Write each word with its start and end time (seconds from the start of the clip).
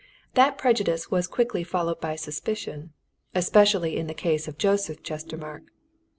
That 0.33 0.57
prejudice 0.57 1.11
was 1.11 1.27
quickly 1.27 1.63
followed 1.63 2.01
by 2.01 2.15
suspicion 2.15 2.91
especially 3.35 3.97
in 3.97 4.07
the 4.07 4.15
case 4.15 4.47
of 4.47 4.57
Joseph 4.57 5.03
Chestermarke. 5.03 5.69